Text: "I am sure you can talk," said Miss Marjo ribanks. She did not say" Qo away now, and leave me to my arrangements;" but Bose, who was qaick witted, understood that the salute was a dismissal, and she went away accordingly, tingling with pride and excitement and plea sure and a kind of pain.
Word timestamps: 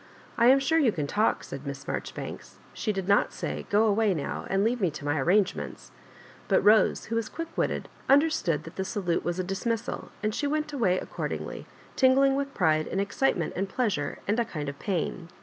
"I 0.39 0.47
am 0.47 0.57
sure 0.57 0.79
you 0.79 0.91
can 0.91 1.05
talk," 1.05 1.43
said 1.43 1.63
Miss 1.67 1.85
Marjo 1.85 2.11
ribanks. 2.15 2.55
She 2.73 2.91
did 2.91 3.07
not 3.07 3.31
say" 3.31 3.67
Qo 3.71 3.87
away 3.87 4.15
now, 4.15 4.47
and 4.49 4.63
leave 4.63 4.81
me 4.81 4.89
to 4.89 5.05
my 5.05 5.19
arrangements;" 5.21 5.91
but 6.47 6.65
Bose, 6.65 7.05
who 7.05 7.15
was 7.15 7.29
qaick 7.29 7.55
witted, 7.55 7.87
understood 8.09 8.63
that 8.63 8.77
the 8.77 8.83
salute 8.83 9.23
was 9.23 9.37
a 9.37 9.43
dismissal, 9.43 10.09
and 10.23 10.33
she 10.33 10.47
went 10.47 10.73
away 10.73 10.97
accordingly, 10.97 11.67
tingling 11.95 12.35
with 12.35 12.51
pride 12.55 12.87
and 12.87 12.99
excitement 12.99 13.53
and 13.55 13.69
plea 13.69 13.91
sure 13.91 14.17
and 14.27 14.39
a 14.39 14.43
kind 14.45 14.69
of 14.69 14.79
pain. 14.79 15.27